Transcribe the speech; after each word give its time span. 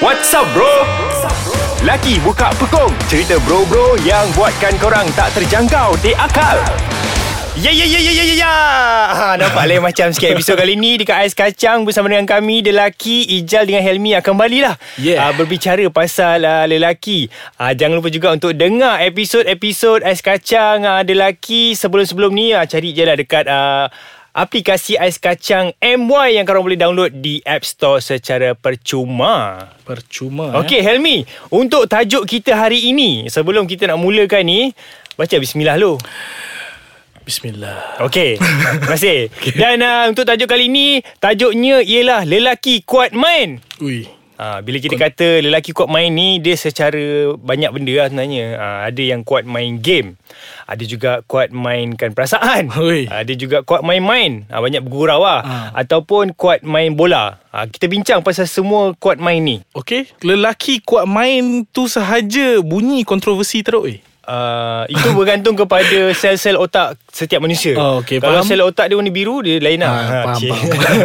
What's 0.00 0.32
up 0.32 0.48
bro? 0.56 0.68
Laki 1.84 2.20
buka 2.24 2.52
pekong. 2.56 2.88
Cerita 3.08 3.36
bro-bro 3.44 4.00
yang 4.00 4.28
buatkan 4.32 4.76
korang 4.80 5.04
tak 5.12 5.32
terjangkau 5.36 5.96
di 6.00 6.16
akal. 6.16 6.56
Ya 7.60 7.68
ya 7.68 7.84
ya 7.84 8.00
ya 8.00 8.12
ya 8.14 8.24
ya 8.24 8.36
ya. 8.40 8.54
Ha, 9.12 9.26
Nampak 9.36 9.68
lain 9.68 9.84
macam 9.84 10.08
sikit 10.16 10.32
episod 10.32 10.56
kali 10.56 10.80
ni 10.80 10.96
Dekat 10.96 11.20
Ais 11.20 11.36
Kacang 11.36 11.84
bersama 11.84 12.08
dengan 12.08 12.24
kami 12.24 12.64
Lelaki 12.64 13.28
Ijal 13.36 13.68
dengan 13.68 13.84
Helmi. 13.84 14.16
Akan 14.16 14.32
kembali 14.32 14.64
lah 14.64 14.80
Yeah. 14.96 15.20
uh, 15.28 15.32
Berbicara 15.36 15.84
pasal 15.92 16.48
uh, 16.48 16.64
lelaki. 16.64 17.28
Uh, 17.60 17.76
Jangan 17.76 18.00
lupa 18.00 18.08
juga 18.08 18.32
untuk 18.32 18.56
dengar 18.56 19.04
episod-episod 19.04 20.00
Ais 20.00 20.24
Kacang 20.24 20.88
uh, 20.88 21.04
Lelaki 21.04 21.76
Sebelum-sebelum 21.76 22.32
ni. 22.32 22.56
Uh, 22.56 22.64
Cari 22.64 22.96
je 22.96 23.04
lah 23.04 23.16
dekat 23.20 23.44
uh, 23.44 23.92
Aplikasi 24.30 24.94
Ais 24.94 25.18
Kacang 25.18 25.74
MY 25.82 26.38
Yang 26.38 26.46
korang 26.46 26.62
boleh 26.62 26.78
download 26.78 27.10
di 27.18 27.42
App 27.42 27.66
Store 27.66 27.98
secara 27.98 28.54
percuma. 28.54 29.66
Percuma 29.82 30.54
Okey 30.62 30.80
Helmi 30.82 31.26
Untuk 31.50 31.90
tajuk 31.90 32.26
kita 32.30 32.54
hari 32.54 32.90
ini 32.94 33.26
Sebelum 33.26 33.66
kita 33.66 33.90
nak 33.90 33.98
mulakan 33.98 34.46
ni 34.46 34.70
Baca 35.18 35.36
bismillah 35.36 35.74
lu 35.74 35.98
eh? 35.98 36.02
Bismillah. 37.20 38.02
Okey 38.06 38.38
Terima 38.80 38.90
kasih. 38.90 39.30
Dan 39.54 39.82
uh, 39.82 40.10
untuk 40.10 40.26
tajuk 40.26 40.50
kali 40.50 40.66
ni 40.66 41.02
Tajuknya 41.18 41.82
ialah 41.82 42.26
Lelaki 42.26 42.82
kuat 42.82 43.14
main. 43.14 43.58
Ui 43.82 44.19
Ha, 44.40 44.64
bila 44.64 44.80
kita 44.80 44.96
kata 44.96 45.44
lelaki 45.44 45.76
kuat 45.76 45.92
main 45.92 46.08
ni 46.08 46.40
Dia 46.40 46.56
secara 46.56 47.36
banyak 47.36 47.76
benda 47.76 47.92
lah 47.92 48.06
sebenarnya. 48.08 48.46
Ha, 48.56 48.66
Ada 48.88 49.02
yang 49.12 49.20
kuat 49.20 49.44
main 49.44 49.76
game. 49.76 50.16
Ada 50.64 50.84
juga 50.88 51.20
kuat 51.28 51.52
mainkan 51.52 52.16
perasaan. 52.16 52.72
Ui. 52.80 53.04
Ada 53.04 53.36
juga 53.36 53.60
kuat 53.60 53.84
main-main. 53.84 54.48
Ha, 54.48 54.64
Banyak 54.64 54.80
bergurau 54.80 55.20
lah. 55.20 55.44
Ha. 55.44 55.54
Ataupun 55.76 56.32
kuat 56.32 56.64
main 56.64 56.96
bola. 56.96 57.36
Ha, 57.52 57.68
Kita 57.68 57.84
bincang 57.84 58.24
pasal 58.24 58.48
semua 58.48 58.96
kuat 58.96 59.20
main 59.20 59.44
ni. 59.44 59.60
Okey 59.76 60.08
Lelaki 60.24 60.80
kuat 60.80 61.04
main 61.04 61.68
tu 61.68 61.84
sahaja 61.84 62.64
Bunyi 62.64 63.04
kontroversi 63.04 63.60
teruk 63.60 63.92
eh 63.92 64.00
Uh, 64.20 64.84
itu 64.86 65.10
bergantung 65.16 65.56
kepada 65.58 66.12
sel-sel 66.14 66.54
otak 66.54 66.94
setiap 67.10 67.42
manusia. 67.42 67.74
Oh, 67.74 67.98
okey, 68.04 68.20
Kalau 68.22 68.40
faham. 68.40 68.46
sel 68.46 68.62
otak 68.62 68.86
dia 68.86 68.94
warna 68.94 69.10
biru, 69.10 69.42
dia 69.42 69.58
lain 69.58 69.80
lah. 69.80 69.90
Ah, 69.90 70.00
faham, 70.06 70.38
cik. 70.38 70.50
faham. 70.54 70.96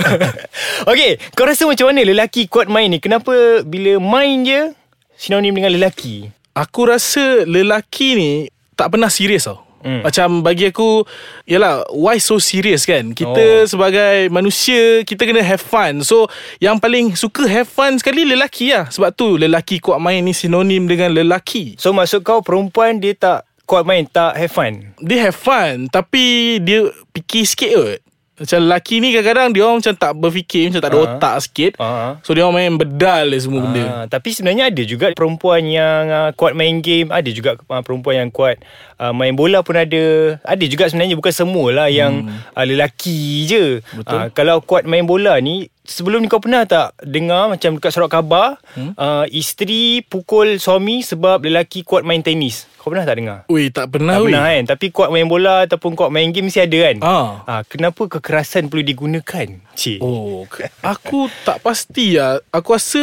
Okey, 0.94 1.12
kau 1.34 1.48
rasa 1.50 1.64
macam 1.66 1.90
mana 1.90 2.06
lelaki 2.06 2.46
kuat 2.46 2.70
main 2.70 2.92
ni? 2.92 3.02
Kenapa 3.02 3.66
bila 3.66 3.98
main 3.98 4.46
je 4.46 4.76
sinonim 5.18 5.56
dengan 5.56 5.74
lelaki? 5.74 6.30
Aku 6.56 6.88
rasa 6.88 7.44
lelaki 7.44 8.16
ni 8.16 8.32
Tak 8.80 8.96
pernah 8.96 9.12
serius 9.12 9.44
tau 9.44 9.65
Hmm. 9.86 10.02
Macam 10.02 10.42
bagi 10.42 10.74
aku 10.74 11.06
Yalah 11.46 11.86
Why 11.94 12.18
so 12.18 12.42
serious 12.42 12.90
kan 12.90 13.14
Oh. 13.14 13.14
Kita 13.14 13.70
sebagai 13.70 14.34
manusia 14.34 15.06
Kita 15.06 15.30
kena 15.30 15.46
have 15.46 15.62
fun 15.62 16.02
So 16.02 16.26
Yang 16.58 16.76
paling 16.82 17.06
suka 17.14 17.46
have 17.46 17.70
fun 17.70 18.02
sekali 18.02 18.26
Lelaki 18.26 18.74
lah 18.74 18.90
Sebab 18.90 19.14
tu 19.14 19.38
Lelaki 19.38 19.78
kuat 19.78 20.02
main 20.02 20.26
ni 20.26 20.34
Sinonim 20.34 20.90
dengan 20.90 21.14
lelaki 21.14 21.78
So 21.78 21.94
maksud 21.94 22.26
kau 22.26 22.42
perempuan 22.42 22.98
dia 22.98 23.14
tak 23.14 23.46
kuat 23.70 23.86
main, 23.86 24.10
tak 24.10 24.34
have 24.34 24.50
fun? 24.50 24.98
Dia 24.98 25.30
have 25.30 25.38
fun 25.38 25.86
Tapi 25.94 26.58
Dia 26.66 26.90
fikir 27.14 27.46
sikit 27.46 27.72
kot 27.78 28.05
Macam 28.36 28.60
lelaki 28.60 29.00
ni 29.00 29.10
kadang-kadang 29.10 29.56
Dia 29.56 29.62
orang 29.64 29.80
macam 29.80 29.96
tak 29.96 30.12
berfikir 30.14 30.68
Macam 30.68 30.82
tak 30.84 30.92
ada 30.92 31.00
Ah. 31.00 31.06
otak 31.08 31.36
sikit 31.40 31.72
Ah. 31.80 32.12
So 32.20 32.32
dia 32.32 32.44
orang 32.44 32.56
main 32.58 32.76
bedal 32.76 33.32
je 33.32 33.40
semua 33.42 33.64
benda 33.64 33.84
Ah, 33.86 34.06
tapi 34.06 34.32
sebenarnya 34.32 34.68
ada 34.68 34.84
juga 34.84 35.06
perempuan 35.16 35.64
yang 35.64 36.02
uh, 36.08 36.30
kuat 36.34 36.52
main 36.52 36.80
game, 36.80 37.10
ada 37.10 37.28
juga 37.28 37.56
uh, 37.56 37.82
perempuan 37.82 38.16
yang 38.18 38.30
kuat 38.30 38.60
uh, 38.98 39.12
main 39.12 39.32
bola 39.32 39.62
pun 39.62 39.76
ada. 39.76 40.04
Ada 40.42 40.66
juga 40.66 40.88
sebenarnya 40.88 41.16
bukan 41.16 41.32
semualah 41.32 41.88
yang 41.88 42.28
uh, 42.52 42.66
lelaki 42.66 43.46
je. 43.46 43.64
Betul. 43.94 44.20
Uh, 44.20 44.28
kalau 44.32 44.60
kuat 44.60 44.84
main 44.84 45.04
bola 45.04 45.40
ni 45.40 45.72
Sebelum 45.86 46.20
ni 46.20 46.28
kau 46.28 46.42
pernah 46.42 46.66
tak 46.66 46.98
dengar 47.02 47.48
macam 47.48 47.78
dekat 47.78 47.94
surat 47.94 48.10
khabar 48.10 48.58
hmm? 48.74 48.98
uh, 48.98 49.26
isteri 49.30 50.02
pukul 50.02 50.58
suami 50.58 51.06
sebab 51.06 51.46
lelaki 51.46 51.86
kuat 51.86 52.02
main 52.02 52.20
tenis. 52.20 52.66
Kau 52.76 52.94
pernah 52.94 53.06
tak 53.06 53.18
dengar? 53.18 53.40
Ui 53.50 53.74
tak 53.74 53.90
pernah 53.90 54.14
tak 54.14 54.22
ui. 54.22 54.30
pernah 54.30 54.46
kan 54.46 54.64
Tapi 54.78 54.86
kuat 54.94 55.10
main 55.10 55.26
bola 55.26 55.66
Ataupun 55.66 55.98
kuat 55.98 56.14
main 56.14 56.30
game 56.30 56.54
Mesti 56.54 56.70
ada 56.70 56.78
kan 56.86 56.98
Ah. 57.02 57.30
Ah, 57.50 57.62
Kenapa 57.66 58.06
kekerasan 58.06 58.70
perlu 58.70 58.86
digunakan 58.86 59.48
Cik 59.74 60.06
Oh, 60.06 60.46
aku 60.86 61.26
tak 61.42 61.66
pasti 61.66 62.14
lah. 62.14 62.38
Aku 62.54 62.78
rasa 62.78 63.02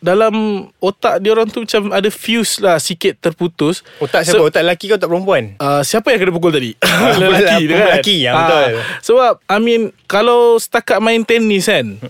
dalam 0.00 0.66
otak 0.80 1.20
dia 1.20 1.30
orang 1.36 1.46
tu 1.48 1.62
macam 1.62 1.92
ada 1.92 2.08
fuse 2.08 2.58
lah 2.64 2.80
sikit 2.80 3.20
terputus. 3.20 3.84
Otak 4.00 4.24
siapa? 4.24 4.40
So, 4.40 4.48
otak 4.48 4.64
lelaki 4.64 4.88
ke 4.88 4.96
otak 4.96 5.08
perempuan? 5.12 5.60
Uh, 5.60 5.84
siapa 5.84 6.10
yang 6.10 6.24
kena 6.24 6.32
pukul 6.32 6.52
tadi? 6.52 6.72
Lelaki, 7.20 7.68
kan? 7.68 7.78
lelaki, 7.84 8.16
ya, 8.24 8.32
betul. 8.32 8.64
sebab 9.04 9.32
I 9.44 9.58
mean 9.60 9.82
kalau 10.08 10.56
setakat 10.56 10.98
main 10.98 11.22
tenis 11.22 11.68
kan. 11.68 12.00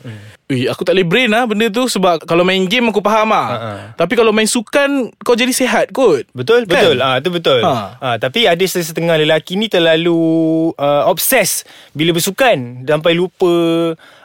Ui, 0.51 0.67
aku 0.67 0.83
tak 0.83 0.93
boleh 0.93 1.07
brain 1.07 1.31
lah 1.31 1.47
benda 1.47 1.71
tu 1.71 1.87
sebab 1.87 2.21
kalau 2.21 2.43
main 2.43 2.59
game 2.65 2.91
aku 2.91 2.99
faham 2.99 3.31
lah. 3.31 3.47
Ha-ha. 3.49 3.73
Tapi 3.95 4.13
kalau 4.13 4.31
main 4.31 4.45
sukan 4.45 5.15
kau 5.17 5.33
jadi 5.33 5.51
sihat 5.51 5.89
kot. 5.91 6.27
Betul 6.31 6.67
Kan? 6.67 6.75
betul 6.75 6.97
ah 6.99 7.17
tu 7.19 7.31
betul. 7.31 7.63
Ha. 7.63 7.75
Ah 7.97 8.17
tapi 8.17 8.45
ada 8.45 8.61
setengah 8.61 9.15
lelaki 9.17 9.55
ni 9.55 9.71
terlalu 9.71 10.19
uh, 10.75 11.07
obses 11.07 11.63
bila 11.93 12.11
bersukan 12.11 12.83
sampai 12.83 13.15
lupa 13.15 13.55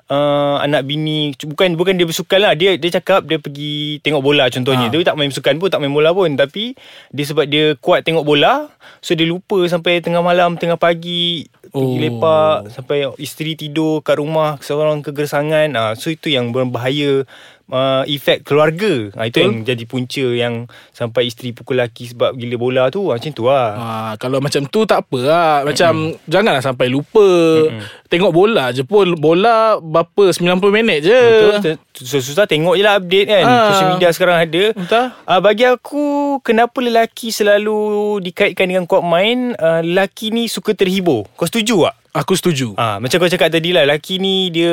uh, 0.07 0.55
anak 0.59 0.81
bini 0.83 1.33
bukan 1.39 1.73
bukan 1.73 1.93
dia 1.93 2.05
bersukan 2.05 2.39
lah 2.39 2.53
dia 2.53 2.73
dia 2.75 2.89
cakap 2.91 3.21
dia 3.23 3.37
pergi 3.37 4.01
tengok 4.01 4.21
bola 4.21 4.45
contohnya 4.47 4.87
Ha. 4.87 4.91
dia 4.91 5.01
tak 5.03 5.15
main 5.15 5.29
bersukan 5.29 5.55
pun 5.55 5.67
tak 5.67 5.79
main 5.79 5.89
bola 5.89 6.09
pun 6.11 6.29
tapi 6.33 6.73
dia 7.09 7.25
sebab 7.25 7.45
dia 7.45 7.73
kuat 7.75 8.01
tengok 8.01 8.21
bola 8.21 8.69
so 8.99 9.13
dia 9.13 9.25
lupa 9.25 9.61
sampai 9.65 9.97
tengah 9.99 10.21
malam 10.21 10.55
tengah 10.55 10.77
pagi 10.77 11.45
pergi 11.45 11.73
Oh. 11.75 11.99
lepak 11.99 12.71
sampai 12.71 13.03
isteri 13.17 13.51
tidur 13.53 13.99
kat 13.99 14.15
rumah 14.15 14.55
seorang 14.59 15.03
kegersangan 15.03 15.67
ah 15.75 15.91
so 15.91 16.07
itu 16.15 16.31
yang 16.31 16.55
berbahaya 16.55 17.27
uh, 17.71 18.03
efek 18.05 18.45
keluarga. 18.45 19.09
Ah 19.17 19.25
itu 19.29 19.41
Betul. 19.41 19.45
yang 19.45 19.55
jadi 19.65 19.83
punca 19.85 20.25
yang 20.33 20.53
sampai 20.93 21.29
isteri 21.29 21.53
pukul 21.55 21.81
laki 21.81 22.13
sebab 22.13 22.37
gila 22.37 22.55
bola 22.57 22.83
tu 22.93 23.09
ah, 23.09 23.17
macam 23.17 23.31
tu 23.33 23.43
lah. 23.49 23.69
Ha, 23.75 23.87
kalau 24.21 24.37
macam 24.41 24.65
tu 24.69 24.85
tak 24.85 25.05
apa 25.05 25.19
lah. 25.21 25.53
Macam 25.65 25.93
mm 25.95 26.13
Janganlah 26.25 26.63
sampai 26.63 26.87
lupa. 26.89 27.25
Mm 27.71 27.81
Tengok 28.05 28.31
bola 28.31 28.69
je 28.69 28.85
pun 28.85 29.17
Bola 29.17 29.81
berapa 29.81 30.29
90 30.29 30.61
minit 30.69 30.99
je. 31.03 31.21
Betul 31.51 31.75
Susah-susah 31.95 32.45
tengok 32.45 32.77
je 32.77 32.83
lah 32.85 33.01
update 33.01 33.27
kan. 33.27 33.43
Ah. 33.43 33.69
Social 33.73 33.89
media 33.97 34.09
sekarang 34.13 34.37
ada. 34.45 34.63
Betul. 34.71 35.05
uh, 35.11 35.39
Bagi 35.41 35.65
aku 35.65 36.05
Kenapa 36.45 36.77
lelaki 36.79 37.33
selalu 37.33 38.19
Dikaitkan 38.21 38.69
dengan 38.69 38.85
kuat 38.85 39.01
main 39.03 39.57
uh, 39.57 39.81
Lelaki 39.81 40.29
ni 40.29 40.45
suka 40.45 40.77
terhibur. 40.77 41.25
Kau 41.35 41.49
setuju 41.49 41.89
tak? 41.89 42.04
Aku 42.15 42.31
setuju 42.31 42.71
Ah, 42.73 42.95
macam 42.97 43.17
kau 43.17 43.27
cakap 43.27 43.49
tadi 43.49 43.69
lah 43.69 43.83
Lelaki 43.83 44.17
ni 44.17 44.47
dia 44.47 44.71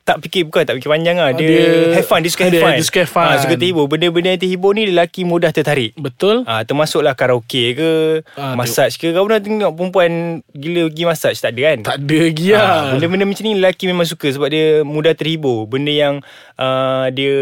Tak 0.00 0.18
fikir 0.20 0.46
Bukan 0.46 0.62
tak 0.62 0.78
fikir 0.78 0.86
panjang 0.86 1.16
lah 1.16 1.30
Dia, 1.30 1.42
Dia- 1.42 1.92
have 1.92 2.06
fun 2.06 2.22
Dia 2.22 2.30
suka 2.30 2.42
have 2.46 2.54
fun 2.56 2.72
dia 2.72 2.84
suka 2.84 3.00
have 3.00 3.10
fun. 3.10 3.26
Ah, 3.26 3.36
Suka 3.36 3.54
terhibur 3.54 3.84
Benda-benda 3.84 4.30
yang 4.30 4.40
terhibur 4.40 4.70
ni 4.72 4.86
Lelaki 4.86 5.22
mudah 5.22 5.50
tertarik 5.50 5.90
Betul 5.94 6.46
Ah, 6.46 6.62
termasuklah 6.62 7.12
karaoke 7.12 7.74
ke, 7.74 7.90
Ah, 8.32 8.54
massage 8.54 8.94
ke. 8.94 9.10
Kau 9.10 9.24
pernah 9.24 9.38
tengok 9.38 9.70
perempuan 9.70 10.10
gila 10.48 10.86
pergi 10.86 11.04
massage? 11.04 11.38
Tak 11.38 11.50
ada 11.50 11.60
kan? 11.64 11.78
Tak 11.84 11.96
ada 11.98 12.16
lagi 12.20 12.46
lah 12.48 12.62
Ah, 12.62 12.82
benda-benda 12.94 13.24
macam 13.26 13.42
ni 13.42 13.52
lelaki 13.54 13.84
memang 13.84 14.06
suka 14.06 14.26
sebab 14.28 14.48
dia 14.48 14.66
mudah 14.80 15.12
terhibur. 15.12 15.66
Benda 15.66 15.90
yang 15.90 16.14
uh, 16.56 17.06
dia 17.10 17.34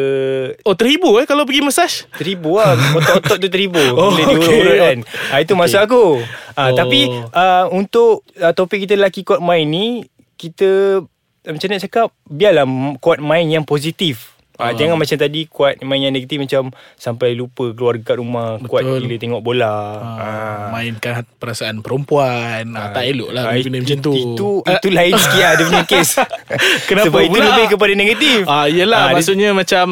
Oh 0.63 0.73
terhibur 0.73 1.19
eh 1.19 1.27
Kalau 1.27 1.45
pergi 1.45 1.61
massage 1.61 2.09
terhibur 2.15 2.57
lah. 2.57 2.73
Otot-otot 2.97 3.37
tu 3.39 3.49
terhibur 3.49 3.85
Oh, 3.93 4.11
bila 4.11 4.23
dia 4.23 4.33
okey. 4.33 4.41
urut-urut 4.41 4.77
kan. 4.79 4.99
Ah, 5.29 5.39
itu 5.39 5.53
maksud 5.53 5.77
aku. 5.79 6.25
Ah, 6.57 6.71
Oh. 6.73 6.77
Tapi 6.77 7.09
uh, 7.11 7.67
untuk 7.73 8.25
uh, 8.41 8.53
topik 8.53 8.85
kita 8.85 8.97
lelaki 8.97 9.25
kuat 9.25 9.41
main 9.41 9.65
ni, 9.67 10.05
kita 10.37 11.01
macam 11.43 11.67
mana 11.67 11.75
nak 11.79 11.85
cakap, 11.91 12.09
biarlah 12.31 12.67
kuat 13.03 13.19
main 13.19 13.47
yang 13.51 13.67
positif. 13.67 14.32
Ah, 14.55 14.69
Ah. 14.69 14.73
Jangan 14.73 14.95
macam 14.95 15.17
tadi 15.17 15.41
kuat 15.45 15.81
main 15.81 16.03
yang 16.03 16.11
negatif 16.11 16.37
macam 16.37 16.69
sampai 16.95 17.33
lupa 17.33 17.71
keluarga 17.71 18.05
kat 18.05 18.17
rumah, 18.17 18.61
kuat 18.63 18.83
Betul. 18.83 19.01
gila 19.03 19.17
tengok 19.19 19.41
bola. 19.41 19.75
ah. 19.97 20.67
Mainkan 20.71 21.25
perasaan 21.33 21.81
perempuan 21.81 22.69
ah, 22.71 22.91
Tak 22.91 23.05
elok 23.07 23.31
lah 23.31 23.43
Ah, 23.47 23.57
Benda 23.57 23.79
macam 23.79 23.99
tu 23.99 24.13
Itu 24.13 24.49
itu 24.61 24.89
lain 24.89 25.13
sikit 25.23 25.41
lah 25.41 25.53
dia 25.53 25.65
punya 25.67 25.85
kes. 25.85 26.11
Kenapa 26.89 27.07
Sebab 27.09 27.21
itu 27.23 27.33
pula? 27.35 27.47
lebih 27.49 27.67
kepada 27.71 27.93
negatif. 27.93 28.39
Ah 28.45 28.67
yelah 28.67 28.99
Ah, 28.99 29.07
dia- 29.09 29.17
maksudnya 29.17 29.49
macam 29.53 29.85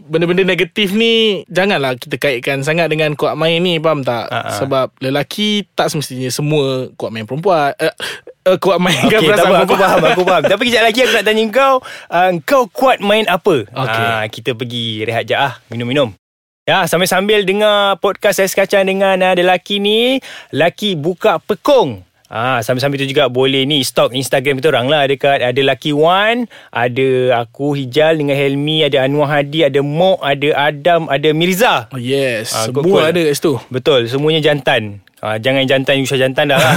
benda-benda 0.00 0.42
negatif 0.42 0.88
ni 0.90 1.12
janganlah 1.46 1.92
kita 1.94 2.16
kaitkan 2.16 2.60
sangat 2.60 2.88
dengan 2.88 3.12
kuat 3.12 3.34
main 3.34 3.58
ni 3.58 3.76
faham 3.76 4.00
tak? 4.00 4.26
Ah, 4.26 4.40
ah. 4.42 4.56
Sebab 4.56 4.96
lelaki 4.98 5.68
tak 5.70 5.88
semestinya 5.88 6.28
semua 6.28 6.88
kuat 6.94 7.10
main 7.10 7.22
perempuan. 7.22 7.70
Uh, 7.76 7.92
uh, 8.48 8.56
kuat 8.56 8.78
main 8.80 8.96
kan 8.96 9.20
Okey, 9.20 9.28
tak 9.28 9.44
perasaan 9.44 9.52
apa, 9.52 9.64
aku 9.64 9.74
faham, 9.76 10.02
aku 10.02 10.22
faham. 10.24 10.42
Tapi 10.48 10.62
kejap 10.64 10.82
lagi 10.82 10.98
aku 11.04 11.12
nak 11.12 11.24
tanya 11.24 11.44
kau, 11.52 11.74
uh, 12.08 12.30
kau 12.42 12.62
kuat 12.72 12.98
main 12.98 13.28
apa? 13.28 13.68
Okey. 13.68 14.06
Ah, 14.08 14.24
kita 14.26 14.56
pergi 14.56 15.04
rehat 15.04 15.24
je 15.24 15.36
ah, 15.36 15.60
minum-minum. 15.68 16.16
Ya, 16.64 16.84
sambil-sambil 16.84 17.48
dengar 17.48 17.96
podcast 17.96 18.44
Ais 18.44 18.52
Kacang 18.52 18.84
dengan 18.84 19.16
uh, 19.20 19.32
lelaki 19.32 19.80
ni, 19.80 20.20
laki 20.50 20.96
buka 20.96 21.40
pekong. 21.40 22.04
Ah, 22.28 22.60
sambil-sambil 22.60 23.00
tu 23.00 23.08
juga 23.08 23.32
boleh 23.32 23.64
ni 23.64 23.80
stalk 23.80 24.12
Instagram 24.12 24.60
kita 24.60 24.68
orang 24.68 24.84
lah 24.84 25.08
dekat 25.08 25.40
ada 25.40 25.60
Lucky 25.64 25.96
One, 25.96 26.44
ada 26.68 27.40
aku 27.40 27.72
Hijal 27.72 28.20
dengan 28.20 28.36
Helmi, 28.36 28.84
ada 28.84 29.00
Anwar 29.00 29.32
Hadi, 29.32 29.64
ada 29.64 29.80
Mok, 29.80 30.20
ada 30.20 30.48
Adam, 30.68 31.08
ada 31.08 31.28
Mirza. 31.32 31.88
Oh, 31.88 31.96
yes, 31.96 32.52
Ah, 32.52 32.68
semua 32.68 32.84
cool. 32.84 33.00
ada 33.00 33.20
kat 33.24 33.32
situ. 33.32 33.56
Betul, 33.72 34.12
semuanya 34.12 34.44
jantan. 34.44 35.00
Ah, 35.18 35.34
jangan 35.42 35.66
jantan 35.66 35.98
usah 36.06 36.14
jantan 36.14 36.54
dah 36.54 36.58
lah. 36.62 36.74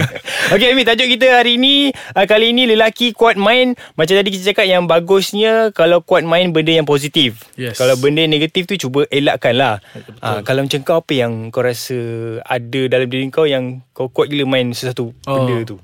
Okey 0.54 0.74
Amy, 0.74 0.86
tajuk 0.86 1.10
kita 1.10 1.42
hari 1.42 1.58
ni 1.58 1.90
uh, 1.90 2.26
kali 2.26 2.54
ini 2.54 2.66
lelaki 2.70 3.10
kuat 3.10 3.34
main 3.34 3.74
macam 3.98 4.14
tadi 4.14 4.30
kita 4.30 4.54
cakap 4.54 4.66
yang 4.66 4.86
bagusnya 4.86 5.74
kalau 5.74 5.98
kuat 5.98 6.22
main 6.22 6.54
benda 6.54 6.70
yang 6.70 6.86
positif. 6.86 7.50
Yes. 7.58 7.82
Kalau 7.82 7.98
benda 7.98 8.22
negatif 8.30 8.70
tu 8.70 8.78
cuba 8.78 9.10
elakkan 9.10 9.58
lah. 9.58 9.74
Uh, 10.22 10.42
kalau 10.46 10.62
macam 10.66 10.80
kau 10.86 11.02
apa 11.02 11.12
yang 11.14 11.50
kau 11.50 11.66
rasa 11.66 11.98
ada 12.46 12.80
dalam 12.86 13.10
diri 13.10 13.26
kau 13.30 13.46
yang 13.46 13.82
kau 13.90 14.06
kuat 14.06 14.30
gila 14.30 14.46
main 14.46 14.70
sesuatu 14.70 15.10
oh. 15.26 15.34
benda 15.34 15.66
tu? 15.66 15.76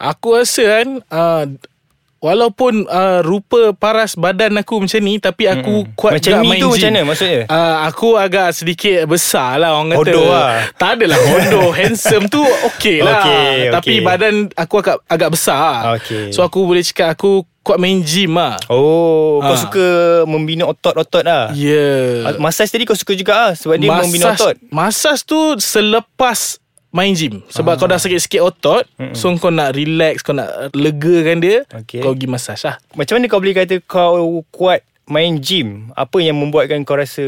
Aku 0.00 0.40
rasa 0.40 0.64
kan 0.80 0.88
uh, 1.12 1.44
Walaupun 2.20 2.84
uh, 2.84 3.20
rupa 3.20 3.72
paras 3.72 4.12
badan 4.12 4.52
aku 4.54 4.76
macam 4.78 5.00
ni 5.00 5.16
Tapi 5.16 5.48
aku 5.48 5.72
mm-hmm. 5.82 5.96
kuat 5.96 6.12
Macam 6.14 6.30
juga 6.30 6.36
ni 6.38 6.48
main 6.48 6.60
tu 6.60 6.66
gym. 6.66 6.74
macam 6.74 6.90
mana 6.90 7.00
maksudnya? 7.08 7.40
Uh, 7.46 7.76
aku 7.82 8.08
agak 8.14 8.48
sedikit 8.52 8.98
besar 9.04 9.56
lah 9.56 9.72
orang 9.72 9.88
kata 9.90 10.00
Hodoh 10.04 10.28
lah. 10.28 10.52
Tak 10.76 10.90
adalah 10.94 11.16
hodoh 11.18 11.72
Handsome 11.78 12.28
tu 12.28 12.44
okey 12.44 13.00
lah 13.00 13.24
Okey, 13.24 13.52
Tapi 13.72 13.92
okey. 13.94 14.04
badan 14.04 14.34
aku 14.52 14.74
agak 14.78 14.96
agak 15.06 15.30
besar 15.30 15.96
Okey. 15.96 16.28
So 16.28 16.40
aku 16.40 16.60
boleh 16.62 16.80
cakap 16.82 17.14
aku 17.14 17.32
kuat 17.60 17.76
main 17.76 18.00
gym 18.00 18.32
lah 18.32 18.60
Oh, 18.66 19.40
kau 19.40 19.50
Ah. 19.50 19.56
suka 19.58 19.86
membina 20.24 20.64
otot-otot 20.64 21.20
lah. 21.20 21.52
Ya 21.52 21.72
Yeah. 22.22 22.36
Massage 22.36 22.68
tadi 22.68 22.84
kau 22.84 22.92
suka 22.92 23.12
juga 23.12 23.32
ah 23.32 23.52
sebab 23.52 23.76
dia 23.76 23.88
membina 23.88 24.32
otot. 24.32 24.60
Massage 24.68 25.24
tu 25.24 25.36
selepas 25.56 26.60
main 26.90 27.12
gym 27.12 27.42
Sebab 27.46 27.74
kau 27.76 27.86
dah 27.86 27.96
sakit-sakit 27.96 28.40
otot 28.40 28.82
Mm-mm. 28.94 29.14
So 29.14 29.30
kau 29.36 29.48
nak 29.48 29.72
relax 29.72 30.20
Kau 30.20 30.32
nak 30.32 30.70
legakan 30.72 31.38
dia 31.38 31.62
Okey. 31.72 32.00
Kau 32.00 32.12
pergi 32.12 32.26
massage 32.26 32.62
lah 32.62 32.82
Macam 32.92 33.14
mana 33.14 33.26
kau 33.26 33.38
boleh 33.38 33.56
kata 33.56 33.78
kau 33.80 34.18
kuat 34.48 34.82
main 35.06 35.36
gym? 35.36 35.90
Apa 35.92 36.18
yang 36.18 36.34
membuatkan 36.36 36.82
kau 36.82 36.94
rasa 36.94 37.22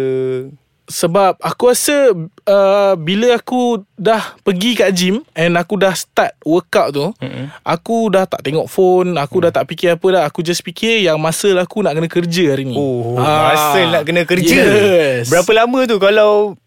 Sebab 0.85 1.39
aku 1.39 1.71
rasa 1.71 2.11
uh, 2.45 2.95
Bila 2.97 3.35
aku 3.35 3.87
dah 3.95 4.35
pergi 4.41 4.75
kat 4.75 4.91
gym 4.93 5.23
And 5.33 5.55
aku 5.55 5.79
dah 5.79 5.91
start 5.93 6.35
workout 6.43 6.91
tu 6.91 7.07
Mm-mm. 7.17 7.47
Aku 7.63 8.11
dah 8.11 8.27
tak 8.27 8.43
tengok 8.43 8.67
phone 8.67 9.15
Aku 9.15 9.41
dah 9.41 9.51
tak 9.51 9.67
fikir 9.67 9.95
apa 9.95 10.07
dah 10.11 10.23
Aku 10.25 10.43
just 10.43 10.61
fikir 10.61 11.01
Yang 11.01 11.19
masa 11.19 11.49
aku 11.57 11.81
nak 11.81 11.95
kena 11.95 12.09
kerja 12.09 12.45
hari 12.51 12.67
ni 12.67 12.75
Oh, 12.75 13.15
Ah. 13.15 13.55
masa 13.55 13.81
nak 13.89 14.03
kena 14.03 14.23
kerja. 14.25 14.59
Yes 14.59 15.31
Berapa 15.31 15.55
lama 15.55 15.87
tu 15.87 15.97
kalau 15.97 16.59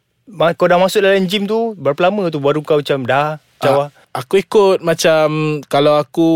kau 0.51 0.65
dah 0.65 0.75
masuk 0.75 0.99
dalam 0.99 1.23
gym 1.23 1.45
tu, 1.45 1.73
berapa 1.75 1.97
lama 2.03 2.27
tu 2.27 2.37
baru 2.37 2.59
kau 2.59 2.77
macam 2.77 3.01
dah 3.01 3.37
cawa? 3.57 3.85
Ah, 3.85 3.89
Aku 4.15 4.37
ikut 4.37 4.79
macam 4.79 5.27
Kalau 5.61 5.95
aku 5.95 6.29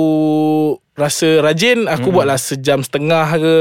rasa 0.94 1.40
rajin 1.40 1.88
Aku 1.88 2.12
Hmm. 2.12 2.14
buatlah 2.14 2.36
sejam 2.36 2.80
setengah 2.80 3.24
ke 3.34 3.56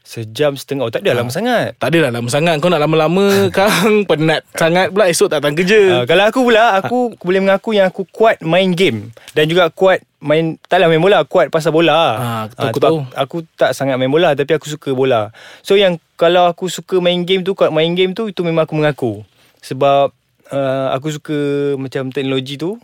Sejam 0.00 0.54
setengah. 0.54 0.86
Oh, 0.86 0.92
tak 0.92 1.02
ada 1.02 1.10
Ah. 1.10 1.16
lama 1.18 1.30
sangat. 1.30 1.74
Tak 1.76 1.90
adalah 1.90 2.14
lama 2.14 2.28
sangat 2.28 2.56
Kau 2.56 2.70
nak 2.70 2.78
lama-lama 2.78 3.26
Kang 3.58 4.06
penat 4.06 4.46
sangat 4.52 4.88
pula 4.88 5.10
Esok 5.10 5.26
tak 5.28 5.42
datang 5.42 5.58
kerja 5.58 5.82
Uh, 5.92 6.04
kalau 6.04 6.24
aku 6.24 6.46
pula 6.46 6.78
Aku 6.78 6.98
boleh 7.18 7.42
mengaku 7.42 7.74
yang 7.74 7.90
aku 7.90 8.06
kuat 8.06 8.38
main 8.38 8.70
game 8.70 9.10
Dan 9.34 9.50
juga 9.50 9.66
kuat 9.68 9.98
main 10.20 10.54
Taklah 10.62 10.86
main 10.86 11.02
bola 11.02 11.26
Kuat 11.26 11.50
pasal 11.50 11.70
bola 11.70 11.90
Ah, 11.90 12.14
Ah, 12.54 12.70
aku 12.70 12.78
tahu. 12.78 13.02
Aku 13.12 13.36
tak 13.52 13.74
sangat 13.74 13.98
main 13.98 14.06
bola 14.06 14.30
Tapi 14.32 14.54
aku 14.54 14.70
suka 14.70 14.94
bola 14.94 15.34
So 15.60 15.74
yang 15.74 15.98
Kalau 16.14 16.46
aku 16.46 16.66
suka 16.66 16.96
main 16.96 17.18
game 17.20 17.42
tu 17.42 17.52
Kuat 17.52 17.68
main 17.68 17.90
game 17.92 18.14
tu 18.14 18.30
Itu 18.30 18.40
memang 18.40 18.62
aku 18.62 18.78
mengaku 18.78 19.26
Sebab 19.64 20.12
uh, 20.52 20.88
Aku 20.96 21.12
suka 21.12 21.36
Macam 21.78 22.10
teknologi 22.12 22.56
tu 22.58 22.76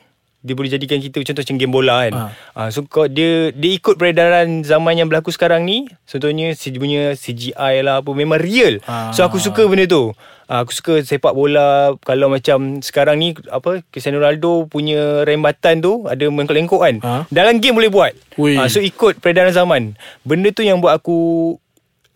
dia 0.42 0.58
boleh 0.58 0.74
jadikan 0.74 0.98
kita 0.98 1.22
contoh 1.22 1.42
macam 1.46 1.56
game 1.56 1.70
bola 1.70 1.96
kan. 2.02 2.12
Ah. 2.18 2.30
Ah. 2.58 2.68
so 2.74 2.82
kau 2.82 3.06
dia 3.06 3.54
dia 3.54 3.78
ikut 3.78 3.94
peredaran 3.94 4.66
zaman 4.66 4.98
yang 4.98 5.06
berlaku 5.06 5.30
sekarang 5.30 5.62
ni. 5.62 5.86
Contohnya 6.02 6.50
dia 6.58 6.78
punya 6.82 7.14
CGI 7.14 7.86
lah 7.86 8.02
apa 8.02 8.10
memang 8.10 8.42
real. 8.42 8.82
Ah. 8.90 9.14
So 9.14 9.22
aku 9.22 9.38
suka 9.38 9.70
benda 9.70 9.86
tu. 9.86 10.10
Ah, 10.50 10.66
aku 10.66 10.74
suka 10.74 11.00
sepak 11.06 11.32
bola 11.32 11.94
kalau 12.02 12.26
macam 12.26 12.82
sekarang 12.82 13.22
ni 13.22 13.38
apa 13.48 13.86
Cristiano 13.88 14.18
Ronaldo 14.18 14.66
punya 14.66 15.22
rembatan 15.22 15.78
tu 15.78 16.04
ada 16.10 16.26
mengkok-lengkok 16.26 16.82
kan. 16.82 16.94
Ah. 17.06 17.22
Dalam 17.30 17.62
game 17.62 17.78
boleh 17.78 17.88
buat. 17.88 18.12
Ui. 18.34 18.58
Ah, 18.58 18.66
so 18.66 18.82
ikut 18.82 19.22
peredaran 19.22 19.54
zaman. 19.54 19.94
Benda 20.26 20.50
tu 20.50 20.66
yang 20.66 20.82
buat 20.82 20.98
aku 20.98 21.56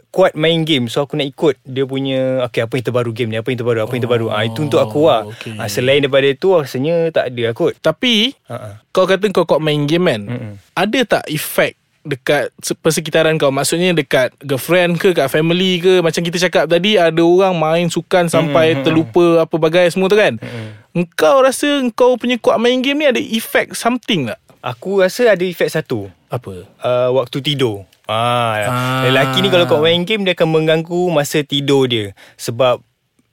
kuat 0.09 0.33
main 0.33 0.63
game. 0.63 0.87
So 0.87 1.01
aku 1.01 1.15
nak 1.15 1.27
ikut 1.27 1.61
Dia 1.61 1.83
punya 1.83 2.41
Okay 2.43 2.61
apa 2.61 2.73
yang 2.73 2.85
terbaru 2.85 3.11
game 3.11 3.29
ni 3.29 3.37
Apa 3.37 3.49
yang 3.49 3.59
terbaru 3.59 3.81
Apa 3.81 3.93
yang 3.93 4.03
terbaru. 4.03 4.27
Ah, 4.29 4.43
Itu 4.43 4.63
untuk 4.63 4.79
aku 4.79 5.05
lah. 5.05 5.29
Okay. 5.29 5.53
ah, 5.55 5.67
Selain 5.67 5.99
daripada 5.99 6.25
tu 6.33 6.53
Rasanya 6.53 7.11
tak 7.11 7.29
ada 7.29 7.43
aku 7.51 7.75
Tapi 7.75 8.33
ah. 8.47 8.81
Kau 8.89 9.05
kata 9.05 9.29
kau 9.29 9.45
kuat 9.45 9.59
main 9.59 9.85
game 9.85 10.07
kan? 10.07 10.23
Mm-mm. 10.23 10.53
Ada 10.73 11.01
tak 11.07 11.25
efek 11.27 11.77
Dekat 12.01 12.49
se- 12.59 12.73
persekitaran 12.73 13.35
kau? 13.35 13.51
Maksudnya 13.51 13.93
dekat 13.93 14.33
Girlfriend 14.39 14.97
ke 14.97 15.11
Kat 15.11 15.27
family 15.27 15.79
ke? 15.79 16.01
Macam 16.01 16.23
kita 16.23 16.41
cakap 16.41 16.65
tadi 16.67 16.97
Ada 16.97 17.21
orang 17.21 17.53
main 17.53 17.87
sukan 17.87 18.27
Sampai 18.27 18.73
Mm-mm. 18.73 18.85
terlupa 18.85 19.25
Apa 19.43 19.57
bagai 19.57 19.91
semua 19.91 20.07
tu 20.07 20.15
kan? 20.15 20.37
Mm-mm. 20.37 20.97
Engkau 20.97 21.41
rasa 21.41 21.69
Engkau 21.77 22.17
punya 22.17 22.37
kuat 22.37 22.57
main 22.57 22.81
game 22.81 22.97
ni 22.97 23.07
Ada 23.07 23.21
efek 23.21 23.73
something 23.73 24.31
tak? 24.31 24.41
Aku 24.65 24.99
rasa 24.99 25.31
ada 25.31 25.43
efek 25.43 25.69
satu. 25.69 26.11
Apa? 26.27 26.67
Uh, 26.81 27.11
Waktu 27.15 27.39
tidur 27.39 27.85
ah, 28.07 28.55
Ah. 28.67 29.01
Lelaki 29.05 29.39
ni 29.39 29.49
kalau 29.49 29.67
kau 29.67 29.79
main 29.79 30.03
game 30.03 30.23
Dia 30.23 30.33
akan 30.33 30.49
mengganggu 30.49 31.03
Masa 31.09 31.43
tidur 31.43 31.87
dia 31.87 32.15
Sebab 32.37 32.83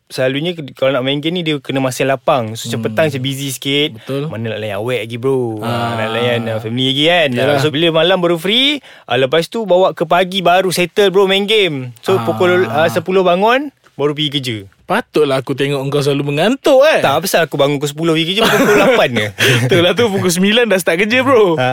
Selalunya 0.07 0.53
kalau 0.73 0.93
nak 0.93 1.01
main 1.01 1.17
game 1.17 1.33
ni 1.33 1.41
Dia 1.41 1.57
kena 1.57 1.79
masa 1.79 2.03
lapang 2.03 2.53
So 2.53 2.67
macam 2.67 2.85
petang 2.85 3.05
macam 3.07 3.21
busy 3.23 3.49
sikit 3.49 3.97
Betul. 3.97 4.29
Mana 4.29 4.53
nak 4.53 4.59
layan 4.59 4.77
awet 4.77 4.99
lagi 5.03 5.17
bro 5.17 5.57
ah. 5.57 5.65
Ah. 5.65 5.91
Nak 5.95 6.09
layan 6.11 6.39
uh, 6.47 6.59
family 6.59 6.85
lagi 6.91 7.03
kan 7.07 7.29
Yalah. 7.33 7.57
So 7.57 7.69
bila 7.69 7.87
malam 7.95 8.17
baru 8.17 8.37
free 8.37 8.77
uh, 9.05 9.17
Lepas 9.17 9.47
tu 9.47 9.65
bawa 9.65 9.93
ke 9.93 10.03
pagi 10.03 10.41
Baru 10.41 10.69
settle 10.69 11.09
bro 11.09 11.25
main 11.25 11.45
game 11.45 11.93
So 12.01 12.17
Ah. 12.17 12.25
pukul 12.25 12.65
uh, 12.65 12.85
10 12.85 13.01
bangun 13.01 13.73
Baru 13.93 14.17
pergi 14.17 14.29
kerja. 14.33 14.57
Patutlah 14.83 15.39
aku 15.39 15.55
tengok 15.55 15.79
Engkau 15.79 16.03
selalu 16.03 16.33
mengantuk 16.33 16.83
eh. 16.83 16.99
Tak 16.99 17.23
pasal 17.23 17.47
aku 17.47 17.55
bangun 17.55 17.79
pukul 17.79 18.11
10 18.11 18.19
pergi 18.19 18.25
kerja 18.35 18.41
Pukul 18.43 18.77
8 18.99 19.15
ke 19.15 19.27
Betul 19.63 19.79
lah 19.79 19.93
tu 19.95 20.03
Pukul 20.11 20.27
9 20.27 20.67
dah 20.67 20.79
start 20.81 20.97
kerja 20.99 21.23
bro. 21.23 21.55
Ha, 21.55 21.67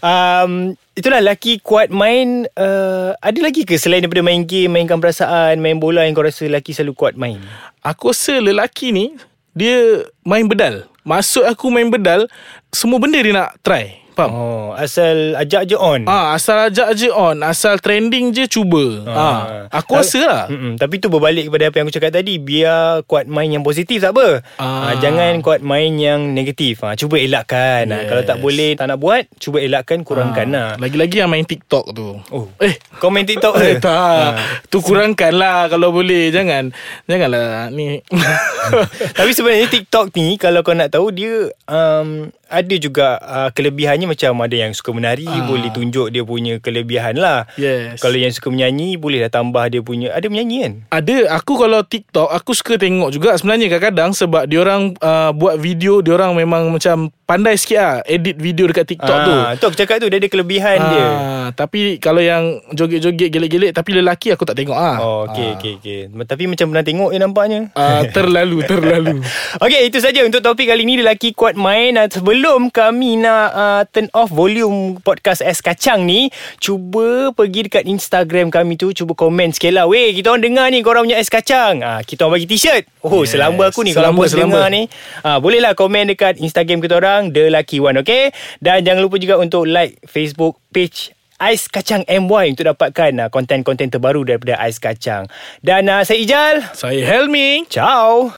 um, 0.00 0.72
itulah 0.96 1.20
lelaki 1.20 1.60
kuat 1.60 1.92
main 1.92 2.48
uh, 2.56 3.12
Ada 3.20 3.38
lagi 3.44 3.68
ke 3.68 3.76
selain 3.76 4.00
daripada 4.00 4.24
main 4.24 4.46
game 4.48 4.72
Mainkan 4.72 4.96
perasaan 4.96 5.60
Main 5.60 5.76
bola 5.76 6.08
yang 6.08 6.16
kau 6.16 6.24
rasa 6.24 6.48
lelaki 6.48 6.72
selalu 6.72 6.96
kuat 6.96 7.14
main? 7.20 7.36
Aku 7.84 8.16
rasa 8.16 8.40
lelaki 8.40 8.88
ni 8.88 9.12
Dia 9.52 10.08
main 10.24 10.48
bedal. 10.48 10.88
Maksud 11.04 11.44
aku 11.44 11.68
main 11.68 11.92
bedal 11.92 12.32
Semua 12.72 12.96
benda 12.96 13.20
dia 13.20 13.34
nak 13.36 13.60
try 13.60 14.03
Faham? 14.14 14.30
Oh, 14.30 14.66
asal 14.72 15.34
ajak 15.34 15.66
je 15.66 15.74
on 15.74 16.06
Ah, 16.06 16.32
asal 16.32 16.70
ajak 16.70 16.94
je 16.94 17.10
on, 17.10 17.42
asal 17.42 17.76
trending 17.76 18.30
je 18.30 18.46
cuba. 18.46 19.02
Ah, 19.04 19.38
aku 19.68 19.98
rasa 19.98 20.20
lah. 20.22 20.44
Mm-mm. 20.46 20.78
Tapi 20.78 20.96
tu 20.96 21.10
berbalik 21.10 21.50
kepada 21.50 21.66
apa 21.66 21.76
yang 21.76 21.86
aku 21.86 21.94
cakap 21.94 22.14
tadi 22.14 22.38
Biar 22.38 23.02
kuat 23.04 23.26
main 23.26 23.50
yang 23.50 23.60
positif 23.60 23.98
tak 23.98 24.14
apa 24.14 24.38
Ah. 24.56 24.90
ah. 24.90 24.94
Jangan 24.96 25.38
kuat 25.40 25.60
main 25.60 25.90
yang 25.94 26.30
negatif 26.30 26.80
ah, 26.80 26.94
Cuba 26.94 27.18
elakkan 27.18 27.84
yes. 27.84 27.94
Yes. 27.96 28.06
Kalau 28.06 28.22
tak 28.22 28.38
boleh 28.38 28.70
tak 28.72 28.86
nak 28.86 28.98
buat 28.98 29.26
Cuba 29.34 29.58
elakkan 29.58 30.00
kurangkan 30.00 30.46
lah 30.46 30.68
Lagi-lagi 30.78 31.18
yang 31.18 31.28
main 31.28 31.42
TikTok 31.42 31.90
tu. 31.90 32.14
Oh. 32.30 32.46
Eh, 32.58 32.78
Kau 32.96 33.10
main 33.10 33.26
TikTok 33.26 33.58
ke? 33.58 33.66
eh 33.66 33.76
tak. 33.76 34.38
Tu 34.68 34.78
kurangkan 34.78 35.34
lah 35.34 35.66
kalau 35.66 35.90
boleh. 35.90 36.30
Jangan. 36.30 36.70
Janganlah 37.04 37.66
ni. 37.68 37.98
Tapi 39.18 39.30
sebenarnya 39.30 39.66
TikTok 39.66 40.14
ni 40.14 40.36
Kalau 40.36 40.62
kau 40.62 40.72
nak 40.72 40.88
tahu 40.88 41.10
Dia 41.10 41.50
um, 41.66 42.30
Ada 42.54 42.74
juga 42.76 43.06
uh, 43.18 43.50
Kelebihannya 43.50 44.06
macam 44.06 44.38
Ada 44.38 44.56
yang 44.58 44.72
suka 44.72 44.90
menari 44.90 45.22
Ah. 45.24 45.42
Boleh 45.42 45.68
tunjuk 45.68 46.08
dia 46.08 46.22
punya 46.22 46.56
kelebihan 46.56 47.16
lah 47.16 47.50
yes. 47.54 47.98
Kalau 47.98 48.14
yang 48.14 48.30
suka 48.30 48.48
menyanyi 48.48 48.94
Boleh 48.94 49.18
dah 49.20 49.32
tambah 49.34 49.66
dia 49.66 49.80
punya 49.80 50.10
Ada 50.10 50.26
menyanyi 50.26 50.56
kan? 50.60 50.72
ada 50.94 51.16
aku 51.32 51.56
kalau 51.56 51.82
TikTok 51.82 52.28
aku 52.28 52.52
suka 52.52 52.76
tengok 52.76 53.10
juga 53.10 53.34
sebenarnya 53.34 53.66
kadang-kadang 53.68 54.10
sebab 54.12 54.46
diorang 54.46 54.94
uh, 54.98 55.30
buat 55.30 55.56
video 55.56 55.98
diorang 55.98 56.32
memang 56.32 56.68
macam 56.68 57.10
pandai 57.24 57.56
sikit 57.56 57.76
lah 57.76 57.94
edit 58.04 58.36
video 58.36 58.66
dekat 58.66 58.84
TikTok 58.86 59.18
tu. 59.18 59.32
ah, 59.32 59.52
tu 59.54 59.64
aku 59.64 59.74
cakap 59.74 59.96
tu 59.96 60.06
Dia 60.06 60.16
ada 60.16 60.28
kelebihan 60.28 60.76
Ah, 60.76 60.86
dia 60.86 61.06
Tapi 61.52 61.96
kalau 61.96 62.20
yang 62.20 62.44
joget-joget 62.70 63.28
gelek-gelek 63.28 63.72
Tapi 63.72 63.90
lelaki 63.94 64.28
aku 64.30 64.44
tak 64.44 64.54
tengok 64.54 64.76
ah. 64.76 64.96
Oh 64.98 65.26
okay, 65.26 65.56
okay, 65.56 65.72
okay. 65.76 66.00
Tapi 66.06 66.44
macam 66.46 66.66
pernah 66.68 66.84
tengok 66.84 67.10
je 67.10 67.18
nampaknya 67.18 67.60
Ah, 67.72 68.04
terlalu 68.06 68.62
terlalu. 68.62 69.18
Okay 69.64 69.84
itu 69.84 69.98
saja 69.98 70.20
untuk 70.20 70.40
topik 70.40 70.66
kali 70.66 70.84
ni 70.84 70.94
Lelaki 70.96 71.32
kuat 71.32 71.54
main 71.54 71.96
Dan 71.96 72.06
Sebelum 72.44 72.68
kami 72.68 73.24
nak 73.24 73.48
uh, 73.56 73.82
turn 73.88 74.12
off 74.12 74.28
volume 74.28 75.00
podcast 75.00 75.40
Es 75.40 75.64
Kacang 75.64 76.04
ni 76.04 76.28
Cuba 76.60 77.32
pergi 77.32 77.72
dekat 77.72 77.88
Instagram 77.88 78.52
kami 78.52 78.76
tu 78.76 78.92
Cuba 78.92 79.16
komen 79.16 79.48
sikit 79.56 79.72
lah 79.72 79.88
Weh 79.88 80.12
kita 80.12 80.28
orang 80.28 80.44
dengar 80.44 80.68
ni 80.68 80.84
korang 80.84 81.08
punya 81.08 81.16
Es 81.16 81.32
Kacang 81.32 81.80
ah, 81.80 82.04
Kita 82.04 82.28
orang 82.28 82.36
bagi 82.36 82.44
t-shirt 82.44 82.84
Oh 83.00 83.24
yes. 83.24 83.32
Selamba 83.32 83.72
aku 83.72 83.80
ni 83.80 83.96
Kalau 83.96 84.12
selamba, 84.12 84.20
bos 84.20 84.28
selamba. 84.28 84.60
dengar 84.60 84.66
ni 84.76 84.82
ah, 85.24 85.40
Bolehlah 85.40 85.72
komen 85.72 86.12
dekat 86.12 86.36
Instagram 86.36 86.84
kita 86.84 87.00
orang 87.00 87.32
The 87.32 87.48
Lucky 87.48 87.80
One 87.80 88.04
okay 88.04 88.36
Dan 88.60 88.84
jangan 88.84 89.00
lupa 89.00 89.16
juga 89.16 89.40
untuk 89.40 89.64
like 89.64 90.04
Facebook 90.04 90.60
page 90.68 91.16
Ais 91.40 91.64
Kacang 91.72 92.04
MY 92.04 92.52
untuk 92.52 92.68
dapatkan 92.68 93.24
uh, 93.24 93.28
konten-konten 93.32 93.88
terbaru 93.88 94.22
daripada 94.22 94.54
Ais 94.60 94.78
Kacang. 94.78 95.26
Dan 95.66 95.90
uh, 95.90 96.06
saya 96.06 96.22
Ijal. 96.22 96.62
Saya 96.72 97.02
Helmi. 97.02 97.66
Ciao. 97.66 98.30